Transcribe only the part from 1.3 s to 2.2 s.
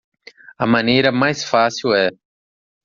fácil é